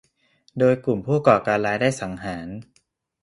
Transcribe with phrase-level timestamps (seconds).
[0.59, 2.47] โดยกลุ่มผู้ก่อการร้ายได้สังหาร